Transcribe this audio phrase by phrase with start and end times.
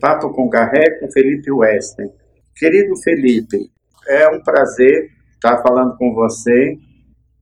[0.00, 2.10] Papo com Garré com Felipe Westen.
[2.56, 3.70] Querido Felipe,
[4.06, 6.78] é um prazer estar falando com você.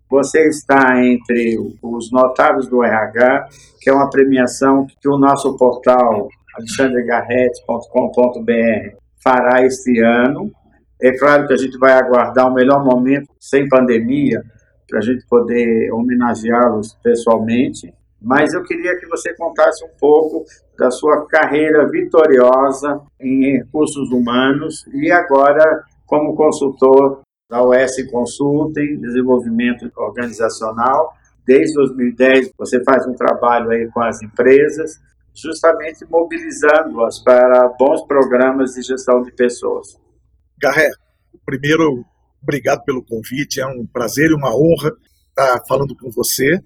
[0.09, 3.49] Você está entre os notáveis do RH,
[3.81, 10.51] que é uma premiação que o nosso portal alexandregarrete.com.br fará este ano.
[11.03, 14.43] É claro que a gente vai aguardar o melhor momento, sem pandemia,
[14.89, 17.93] para a gente poder homenageá-los pessoalmente.
[18.21, 20.45] Mas eu queria que você contasse um pouco
[20.79, 29.91] da sua carreira vitoriosa em recursos humanos e agora como consultor da US Consulting, desenvolvimento
[29.97, 31.13] organizacional.
[31.47, 35.01] Desde 2010 você faz um trabalho aí com as empresas,
[35.35, 39.97] justamente mobilizando-as para bons programas de gestão de pessoas.
[40.61, 40.91] Garré,
[41.45, 42.05] primeiro,
[42.43, 44.91] obrigado pelo convite, é um prazer e uma honra
[45.29, 46.61] estar falando com você.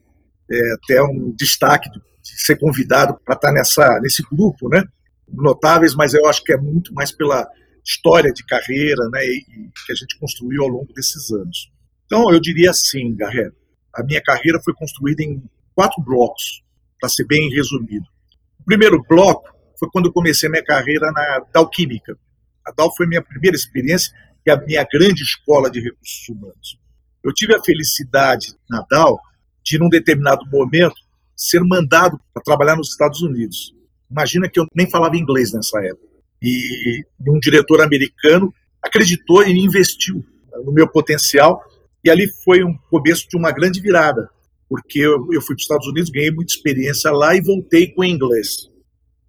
[0.50, 4.82] É até um destaque de ser convidado para estar nessa, nesse grupo, né?
[5.28, 7.48] Notáveis, mas eu acho que é muito mais pela
[7.84, 9.42] história de carreira né, e,
[9.86, 11.70] que a gente construiu ao longo desses anos.
[12.06, 13.50] Então, eu diria assim, Garré,
[13.94, 15.42] a minha carreira foi construída em
[15.74, 16.62] quatro blocos,
[17.00, 18.04] para ser bem resumido.
[18.58, 22.16] O primeiro bloco foi quando eu comecei minha carreira na Dow Química.
[22.66, 24.12] A Dow foi minha primeira experiência
[24.46, 26.78] e a minha grande escola de recursos humanos.
[27.24, 29.18] Eu tive a felicidade na Dow
[29.64, 30.96] de, num determinado momento,
[31.36, 33.74] ser mandado para trabalhar nos Estados Unidos.
[34.10, 36.08] Imagina que eu nem falava inglês nessa época.
[36.42, 40.24] E um diretor americano acreditou e investiu
[40.64, 41.62] no meu potencial.
[42.04, 44.28] E ali foi um começo de uma grande virada,
[44.68, 48.02] porque eu, eu fui para os Estados Unidos, ganhei muita experiência lá e voltei com
[48.02, 48.70] inglês.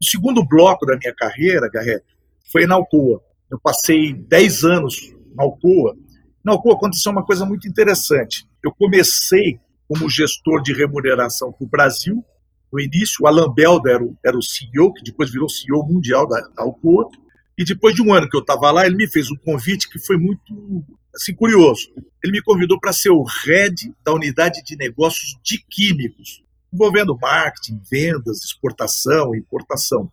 [0.01, 2.03] O segundo bloco da minha carreira, Garrett,
[2.51, 3.21] foi na Alcoa.
[3.49, 5.95] Eu passei 10 anos na Alcoa.
[6.43, 8.47] Na Alcoa aconteceu uma coisa muito interessante.
[8.63, 9.59] Eu comecei
[9.91, 12.23] como gestor de remuneração para o Brasil,
[12.71, 16.25] no início, o Alan Belda era o, era o CEO, que depois virou CEO mundial
[16.25, 17.09] da, da Alcoa.
[17.57, 19.99] E depois de um ano que eu estava lá, ele me fez um convite que
[19.99, 21.89] foi muito assim, curioso.
[22.23, 26.41] Ele me convidou para ser o head da unidade de negócios de químicos,
[26.73, 30.09] envolvendo marketing, vendas, exportação importação.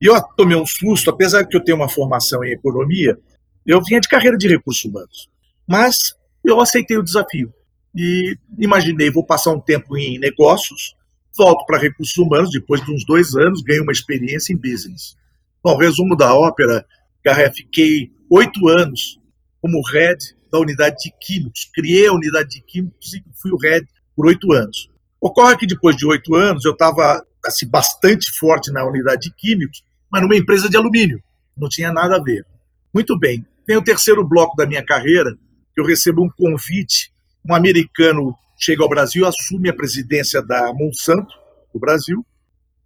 [0.00, 3.18] E eu tomei um susto, apesar de eu tenho uma formação em economia,
[3.66, 5.28] eu vinha de carreira de recursos humanos.
[5.66, 7.52] Mas eu aceitei o desafio
[7.96, 10.94] e imaginei, vou passar um tempo em negócios,
[11.36, 15.16] volto para recursos humanos depois de uns dois anos, ganho uma experiência em business.
[15.64, 16.84] Bom, resumo da ópera,
[17.24, 19.18] Garré, fiquei oito anos
[19.60, 20.18] como head
[20.52, 21.68] da unidade de químicos.
[21.74, 24.90] Criei a unidade de químicos e fui o head por oito anos.
[25.20, 29.82] Ocorre que depois de oito anos eu estava assim, bastante forte na unidade de químicos,
[30.10, 31.22] mas numa empresa de alumínio.
[31.56, 32.44] Não tinha nada a ver.
[32.92, 33.44] Muito bem.
[33.66, 35.36] Tem o terceiro bloco da minha carreira,
[35.74, 37.12] que eu recebo um convite.
[37.48, 41.34] Um americano chega ao Brasil, assume a presidência da Monsanto,
[41.72, 42.24] do Brasil,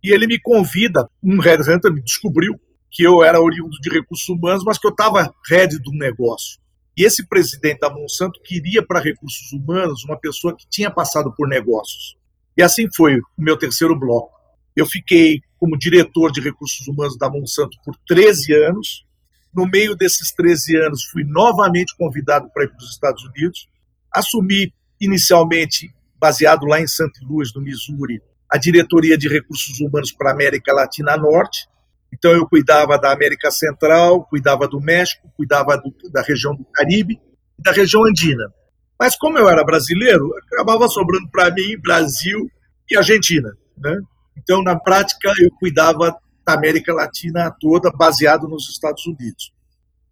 [0.02, 2.58] e ele me convida, um headhunter me descobriu
[2.90, 6.58] que eu era oriundo de recursos humanos, mas que eu estava head do negócio.
[6.96, 11.48] E esse presidente da Monsanto queria para recursos humanos uma pessoa que tinha passado por
[11.48, 12.16] negócios.
[12.56, 14.32] E assim foi o meu terceiro bloco.
[14.74, 19.06] Eu fiquei como diretor de recursos humanos da Monsanto por 13 anos.
[19.54, 23.68] No meio desses 13 anos, fui novamente convidado para ir para os Estados Unidos.
[24.14, 27.10] Assumi inicialmente baseado lá em St.
[27.22, 31.66] Louis, no Missouri, a diretoria de recursos humanos para a América Latina Norte.
[32.12, 37.18] Então eu cuidava da América Central, cuidava do México, cuidava do, da região do Caribe
[37.58, 38.52] e da região andina.
[38.98, 42.50] Mas como eu era brasileiro, acabava sobrando para mim Brasil
[42.90, 43.96] e Argentina, né?
[44.36, 49.52] Então na prática eu cuidava da América Latina toda, baseado nos Estados Unidos.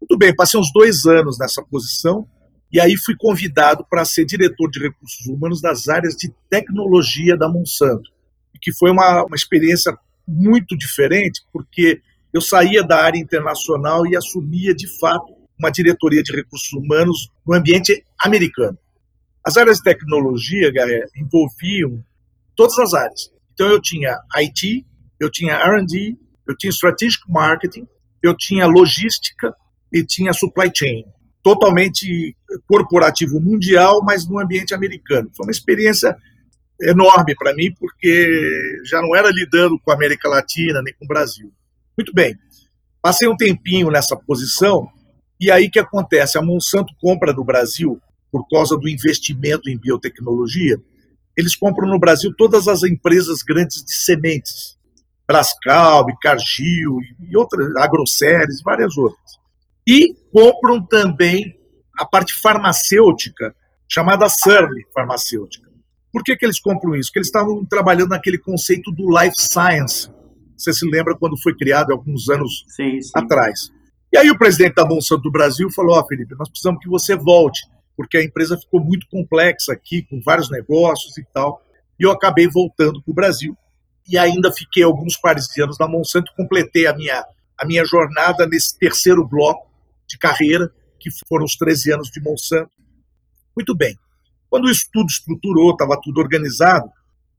[0.01, 2.27] Muito bem, passei uns dois anos nessa posição
[2.71, 7.49] e aí fui convidado para ser diretor de recursos humanos das áreas de tecnologia da
[7.49, 8.11] Monsanto,
[8.61, 9.97] que foi uma, uma experiência
[10.27, 12.03] muito diferente, porque
[12.33, 17.55] eu saía da área internacional e assumia, de fato, uma diretoria de recursos humanos no
[17.55, 18.79] ambiente americano.
[19.43, 20.71] As áreas de tecnologia,
[21.17, 22.05] envolviam
[22.55, 23.33] todas as áreas.
[23.55, 24.85] Então, eu tinha IT,
[25.19, 26.17] eu tinha R&D,
[26.47, 27.89] eu tinha Strategic Marketing,
[28.23, 29.55] eu tinha logística
[29.91, 31.07] e tinha supply chain
[31.43, 32.37] totalmente
[32.67, 35.31] corporativo mundial, mas no ambiente americano.
[35.37, 36.17] Foi uma experiência
[36.81, 41.09] enorme para mim, porque já não era lidando com a América Latina nem com o
[41.09, 41.53] Brasil.
[41.97, 42.39] Muito bem,
[43.03, 44.89] passei um tempinho nessa posição,
[45.41, 46.39] e aí que acontece?
[46.39, 48.01] A Monsanto compra do Brasil,
[48.31, 50.81] por causa do investimento em biotecnologia,
[51.37, 54.77] eles compram no Brasil todas as empresas grandes de sementes,
[55.27, 59.39] Brascal, Cargill e outras, Agroceres, várias outras
[59.89, 61.59] e compram também
[61.99, 63.57] a parte farmacêutica,
[63.89, 65.67] chamada Surly Farmacêutica.
[66.13, 67.09] Por que, que eles compram isso?
[67.09, 70.11] Porque eles estavam trabalhando naquele conceito do life science.
[70.55, 73.11] Você se lembra quando foi criado alguns anos sim, sim.
[73.15, 73.73] atrás.
[74.13, 76.89] E aí o presidente da Monsanto do Brasil falou: Ó, oh, Felipe, nós precisamos que
[76.89, 77.61] você volte,
[77.97, 81.63] porque a empresa ficou muito complexa aqui, com vários negócios e tal.
[81.99, 83.57] E eu acabei voltando para o Brasil.
[84.07, 87.25] E ainda fiquei alguns pares de anos na Monsanto, completei a minha,
[87.57, 89.68] a minha jornada nesse terceiro bloco
[90.09, 92.71] de carreira, que foram os 13 anos de Monsanto.
[93.55, 93.97] Muito bem.
[94.49, 96.91] Quando isso tudo estruturou, estava tudo organizado,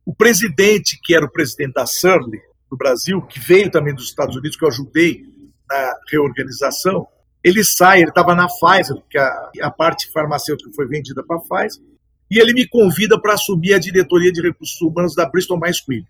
[0.06, 2.39] o presidente, que era o presidente da Surly,
[2.69, 5.24] do Brasil, que veio também dos Estados Unidos, que eu ajudei
[5.68, 7.07] na reorganização,
[7.44, 11.39] ele sai, ele estava na Pfizer, porque a, a, parte farmacêutica foi vendida para a
[11.39, 11.81] Pfizer,
[12.30, 16.06] e ele me convida para assumir a diretoria de recursos humanos da Bristol Myers Squibb.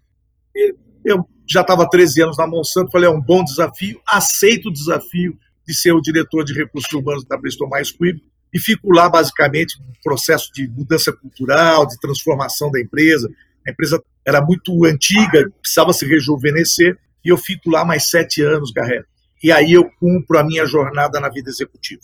[1.05, 5.37] Eu já estava 13 anos na Monsanto, falei, é um bom desafio, aceito o desafio
[5.69, 8.19] de ser o diretor de recursos humanos da Bristol Myers Squibb,
[8.51, 13.29] e fico lá basicamente no processo de mudança cultural, de transformação da empresa.
[13.67, 18.71] A empresa era muito antiga, precisava se rejuvenescer, e eu fico lá mais sete anos,
[18.71, 19.05] Garrett.
[19.43, 22.01] E aí eu cumpro a minha jornada na vida executiva.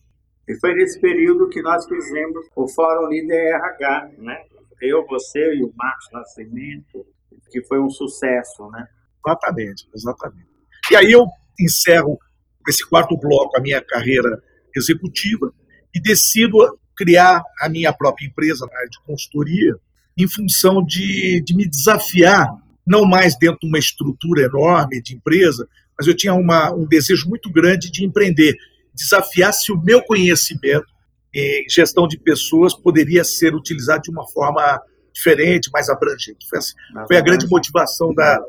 [0.48, 4.44] E foi nesse período que nós fizemos o Fórum Líder RH, né?
[4.80, 7.04] Eu, você e o Marcos Nascimento,
[7.50, 8.88] que foi um sucesso, né?
[9.26, 10.50] Exatamente, exatamente.
[10.92, 11.26] E aí eu
[11.60, 12.20] encerro
[12.68, 14.42] esse quarto bloco a minha carreira
[14.76, 15.54] executiva
[15.94, 16.58] e decido
[16.96, 19.76] criar a minha própria empresa na área de consultoria
[20.18, 22.50] em função de, de me desafiar,
[22.88, 25.68] não mais dentro de uma estrutura enorme de empresa,
[25.98, 28.56] mas eu tinha uma, um desejo muito grande de empreender,
[28.94, 30.86] desafiar se o meu conhecimento
[31.34, 34.82] em gestão de pessoas poderia ser utilizado de uma forma
[35.14, 36.48] diferente, mais abrangente.
[36.50, 36.74] Foi, assim,
[37.08, 38.40] foi a grande motivação da,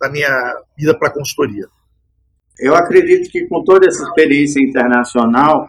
[0.00, 1.68] da minha vida para a consultoria.
[2.58, 5.68] Eu acredito que com toda essa experiência internacional,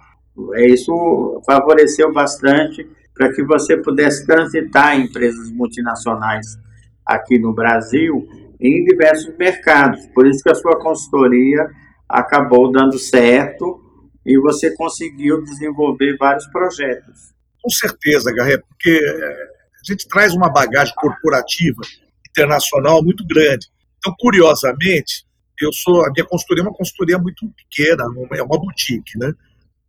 [0.54, 6.46] é, isso favoreceu bastante para que você pudesse transitar em empresas multinacionais
[7.06, 8.28] aqui no Brasil
[8.60, 10.06] em diversos mercados.
[10.08, 11.68] Por isso que a sua consultoria
[12.08, 13.82] acabou dando certo
[14.26, 17.34] e você conseguiu desenvolver vários projetos.
[17.62, 21.82] Com certeza, Garré, porque é, a gente traz uma bagagem corporativa
[22.30, 23.68] internacional muito grande.
[23.98, 25.27] Então, curiosamente,
[25.66, 28.04] eu sou a minha consultoria é uma consultoria muito pequena,
[28.36, 29.32] é uma boutique, né?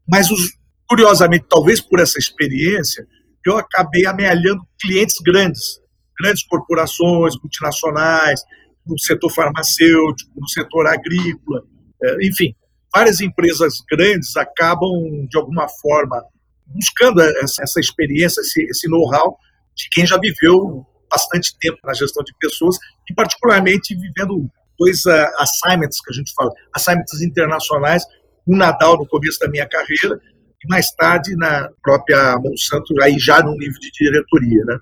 [0.07, 0.57] Mas, os,
[0.89, 3.07] curiosamente, talvez por essa experiência,
[3.45, 5.81] eu acabei amealhando clientes grandes,
[6.19, 8.41] grandes corporações, multinacionais,
[8.87, 11.63] no setor farmacêutico, no setor agrícola,
[12.03, 12.55] é, enfim,
[12.95, 16.25] várias empresas grandes acabam, de alguma forma,
[16.67, 19.39] buscando essa, experiência, esse, esse know-how
[19.77, 22.77] de quem já viveu bastante tempo na gestão de pessoas
[23.09, 28.05] e, particularmente, vivendo dois uh, assignments que a gente fala, assignments internacionais,
[28.47, 30.21] um Nadal no começo da minha carreira
[30.65, 34.79] e mais tarde na própria Monsanto, aí já no nível de diretoria, né?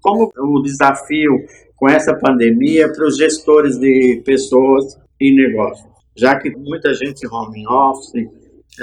[0.00, 1.32] Como o desafio
[1.76, 5.86] com essa pandemia para os gestores de pessoas e negócios?
[6.16, 8.28] Já que muita gente home office,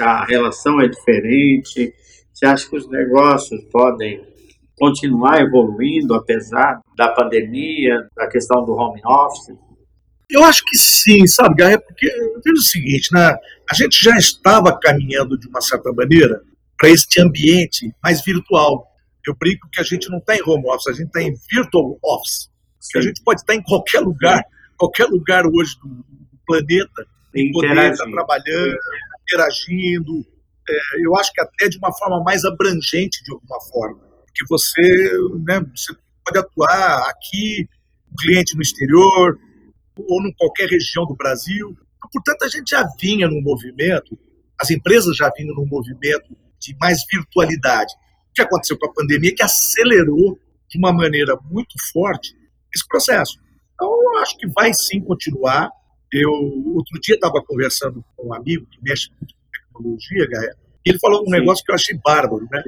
[0.00, 1.92] a relação é diferente,
[2.32, 4.24] você acha que os negócios podem
[4.76, 9.54] continuar evoluindo apesar da pandemia, da questão do home office?
[10.34, 11.78] Eu acho que sim, sabe, Garra?
[11.78, 12.06] Porque
[12.44, 13.36] veja o seguinte, né?
[13.70, 16.42] a gente já estava caminhando de uma certa maneira
[16.78, 18.86] para este ambiente mais virtual.
[19.26, 21.98] Eu brinco que a gente não está em home office, a gente está em virtual
[22.02, 22.50] office.
[22.90, 24.44] Que a gente pode estar em qualquer lugar,
[24.76, 28.76] qualquer lugar hoje do, do planeta, e poder estar trabalhando,
[29.22, 30.26] interagindo.
[30.68, 34.00] É, eu acho que até de uma forma mais abrangente, de alguma forma.
[34.26, 34.82] Porque você,
[35.46, 37.66] né, você pode atuar aqui,
[38.12, 39.38] um cliente no exterior,
[39.96, 41.76] ou em qualquer região do Brasil.
[42.12, 44.18] Portanto, a gente já vinha num movimento,
[44.60, 47.92] as empresas já vinham num movimento de mais virtualidade.
[48.30, 52.34] O que aconteceu com a pandemia é que acelerou de uma maneira muito forte
[52.74, 53.38] esse processo.
[53.74, 55.70] Então, eu acho que vai sim continuar.
[56.12, 56.30] Eu,
[56.74, 61.22] outro dia, estava conversando com um amigo que mexe com tecnologia, Gaia, e ele falou
[61.22, 61.30] um sim.
[61.32, 62.46] negócio que eu achei bárbaro.
[62.50, 62.62] Né?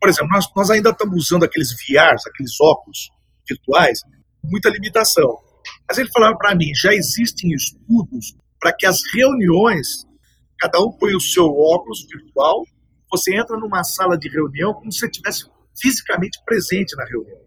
[0.00, 3.10] Por exemplo, nós, nós ainda estamos usando aqueles VRs, aqueles óculos
[3.48, 4.02] virtuais,
[4.40, 5.38] com muita limitação.
[5.88, 10.06] Mas ele falava para mim, já existem estudos para que as reuniões,
[10.58, 12.64] cada um põe o seu óculos virtual,
[13.10, 15.44] você entra numa sala de reunião como se você estivesse
[15.78, 17.38] fisicamente presente na reunião.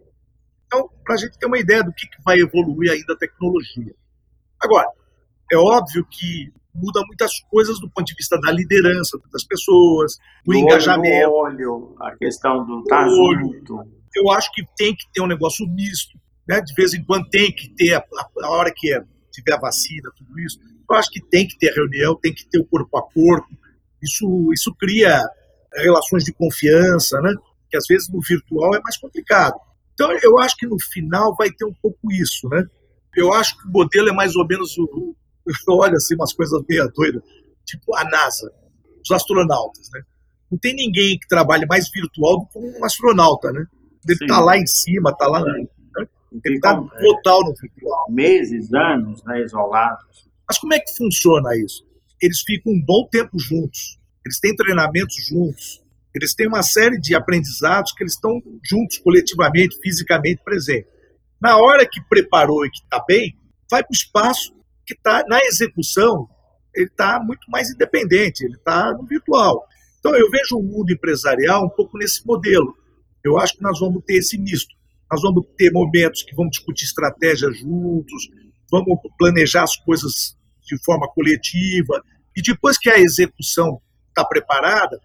[0.65, 3.95] Então, para a gente ter uma ideia do que, que vai evoluir ainda a tecnologia.
[4.61, 4.87] Agora,
[5.51, 10.51] é óbvio que muda muitas coisas do ponto de vista da liderança das pessoas, do,
[10.51, 11.31] do engajamento.
[11.31, 13.83] Olho, a questão do tá junto.
[14.15, 16.61] Eu acho que tem que ter um negócio misto né?
[16.61, 18.03] De vez em quando tem que ter, a,
[18.43, 18.89] a hora que
[19.31, 20.59] tiver a vacina, tudo isso.
[20.89, 23.47] Eu acho que tem que ter reunião, tem que ter o corpo a corpo.
[24.01, 25.21] Isso, isso cria
[25.75, 27.33] relações de confiança, né?
[27.69, 29.55] Que às vezes no virtual é mais complicado.
[29.93, 32.63] Então eu acho que no final vai ter um pouco isso, né?
[33.15, 35.15] Eu acho que o modelo é mais ou menos o,
[35.69, 37.23] olho assim umas coisas meio doidas,
[37.65, 38.51] tipo a NASA,
[39.03, 40.01] os astronautas, né?
[40.51, 43.65] Não tem ninguém que trabalhe mais virtual do que um astronauta, né?
[44.07, 45.43] Ele está lá em cima, está lá.
[46.43, 48.05] Ele está total no virtual.
[48.09, 50.27] Meses, anos, né, isolados.
[50.47, 51.85] Mas como é que funciona isso?
[52.21, 57.13] Eles ficam um bom tempo juntos, eles têm treinamentos juntos, eles têm uma série de
[57.15, 60.89] aprendizados que eles estão juntos, coletivamente, fisicamente presentes.
[61.39, 63.37] Na hora que preparou e que está bem,
[63.69, 64.55] vai para o espaço
[64.85, 66.27] que está na execução,
[66.73, 69.67] ele está muito mais independente, ele está no virtual.
[69.99, 72.75] Então eu vejo o mundo empresarial um pouco nesse modelo.
[73.23, 74.76] Eu acho que nós vamos ter esse misto.
[75.11, 78.29] Nós vamos ter momentos que vamos discutir estratégia juntos,
[78.69, 82.03] vamos planejar as coisas de forma coletiva,
[82.35, 84.99] e depois que a execução está preparada,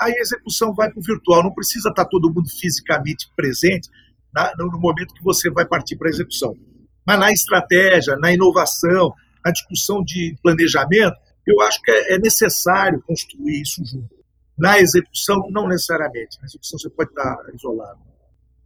[0.00, 1.42] a execução vai para o virtual.
[1.42, 3.90] Não precisa estar tá todo mundo fisicamente presente
[4.32, 6.56] na, no momento que você vai partir para a execução.
[7.04, 9.12] Mas na estratégia, na inovação,
[9.44, 14.14] na discussão de planejamento, eu acho que é, é necessário construir isso junto.
[14.56, 16.38] Na execução, não necessariamente.
[16.40, 18.00] Na execução você pode estar isolado.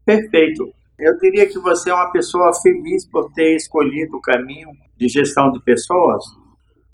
[0.05, 0.75] Perfeito.
[0.99, 5.51] Eu diria que você é uma pessoa feliz por ter escolhido o caminho de gestão
[5.51, 6.25] de pessoas.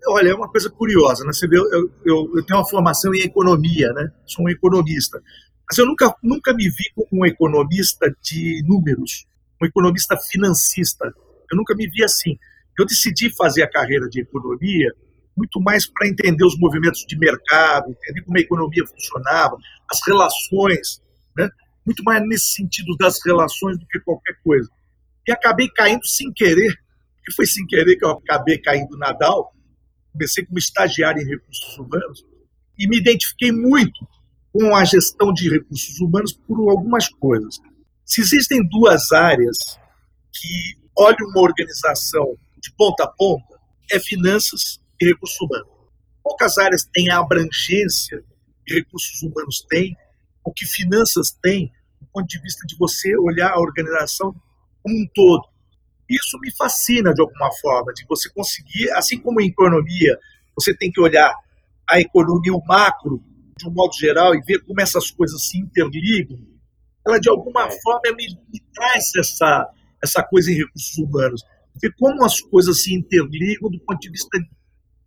[0.07, 1.33] Olha, é uma coisa curiosa, né?
[1.33, 4.11] Você vê, eu, eu, eu tenho uma formação em economia, né?
[4.25, 5.21] Sou um economista.
[5.69, 9.27] Mas eu nunca, nunca me vi como um economista de números,
[9.61, 11.13] um economista financista.
[11.51, 12.37] Eu nunca me vi assim.
[12.77, 14.91] Eu decidi fazer a carreira de economia
[15.37, 19.57] muito mais para entender os movimentos de mercado, entender como a economia funcionava,
[19.89, 21.01] as relações,
[21.37, 21.49] né?
[21.89, 24.69] Muito mais nesse sentido das relações do que qualquer coisa.
[25.27, 26.71] E acabei caindo sem querer,
[27.27, 29.51] e foi sem querer que eu acabei caindo na DAO,
[30.13, 32.23] comecei como estagiário em recursos humanos,
[32.77, 34.07] e me identifiquei muito
[34.53, 37.57] com a gestão de recursos humanos por algumas coisas.
[38.05, 39.57] Se existem duas áreas
[40.31, 43.59] que olham uma organização de ponta a ponta,
[43.91, 45.67] é finanças e recursos humanos.
[46.23, 48.23] Poucas áreas têm a abrangência
[48.65, 49.97] que recursos humanos têm,
[50.43, 51.71] o que finanças têm,
[52.11, 54.35] ponto de vista de você olhar a organização
[54.83, 55.47] como um todo.
[56.09, 60.17] Isso me fascina de alguma forma, de você conseguir, assim como em economia,
[60.55, 61.33] você tem que olhar
[61.89, 63.23] a economia, o macro,
[63.57, 66.39] de um modo geral, e ver como essas coisas se interligam,
[67.05, 69.69] ela de alguma forma me, me traz essa,
[70.03, 71.43] essa coisa em recursos humanos.
[71.81, 74.37] Ver como as coisas se interligam do ponto de vista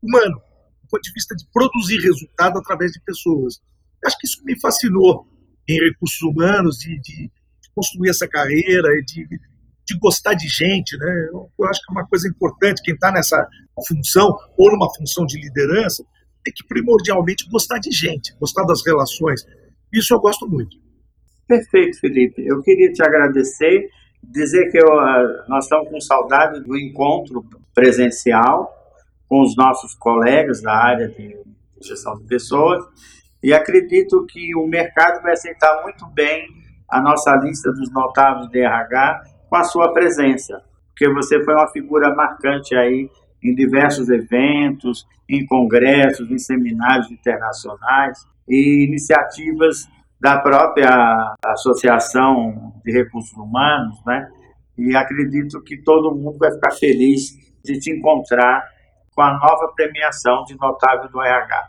[0.03, 0.41] humano,
[0.83, 3.61] do ponto de vista de produzir resultado através de pessoas.
[4.03, 5.27] Eu acho que isso me fascinou
[5.69, 7.31] em recursos humanos, de, de,
[7.75, 10.97] construir essa carreira, de, de gostar de gente.
[10.99, 11.29] Né?
[11.33, 13.49] Eu, eu acho que é uma coisa importante, quem está nessa
[13.89, 16.05] função, ou numa função de liderança,
[16.45, 19.47] tem que primordialmente gostar de gente, gostar das relações.
[19.93, 20.77] Isso eu gosto muito.
[21.47, 22.45] Perfeito, Felipe.
[22.47, 23.89] Eu queria te agradecer,
[24.23, 28.71] dizer que eu, ah, nós estamos com saudade do encontro presencial
[29.29, 31.37] com os nossos colegas da área de
[31.81, 32.85] gestão de pessoas
[33.43, 36.47] e acredito que o mercado vai aceitar muito bem
[36.89, 41.69] a nossa lista dos notáveis de RH com a sua presença, porque você foi uma
[41.69, 43.11] figura marcante aí
[43.43, 48.19] em diversos eventos, em congressos, em seminários internacionais
[48.49, 49.89] e iniciativas
[50.21, 54.31] da própria Associação de Recursos Humanos, né?
[54.79, 57.33] E acredito que todo mundo vai ficar feliz
[57.65, 58.65] de te encontrar
[59.15, 61.69] com a nova premiação de notável do RH.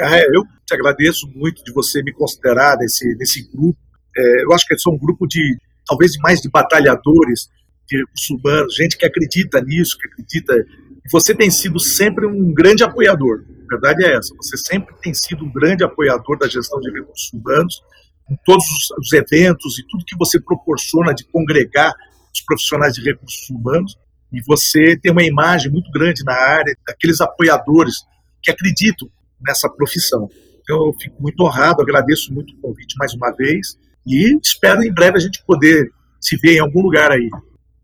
[0.00, 3.78] É, eu te agradeço muito de você me considerar nesse, nesse grupo.
[4.16, 7.48] É, eu acho que sou um grupo de, talvez, mais de batalhadores
[7.88, 10.54] de recursos humanos, gente que acredita nisso, que acredita.
[11.12, 13.44] Você tem sido sempre um grande apoiador.
[13.48, 14.34] A verdade é essa.
[14.36, 17.82] Você sempre tem sido um grande apoiador da gestão de recursos humanos,
[18.30, 18.64] em todos
[18.98, 21.94] os eventos e tudo que você proporciona de congregar
[22.34, 23.96] os profissionais de recursos humanos
[24.32, 27.94] e você tem uma imagem muito grande na área daqueles apoiadores
[28.42, 29.08] que acreditam
[29.40, 30.28] nessa profissão.
[30.62, 34.92] Então, eu fico muito honrado, agradeço muito o convite mais uma vez e espero em
[34.92, 35.90] breve a gente poder
[36.20, 37.28] se ver em algum lugar aí.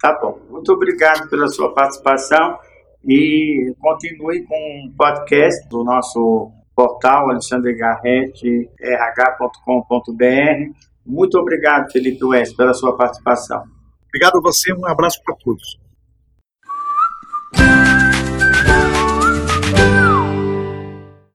[0.01, 0.41] Tá bom.
[0.51, 2.59] Muito obrigado pela sua participação
[3.05, 10.23] e continue com o podcast do nosso portal alexandregarrete, rh.com.br.
[11.05, 13.63] Muito obrigado, Felipe West, pela sua participação.
[14.09, 15.82] Obrigado a você, um abraço para todos.